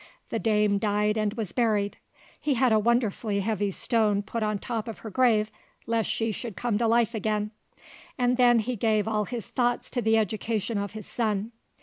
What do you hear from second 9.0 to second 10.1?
all his thoughts to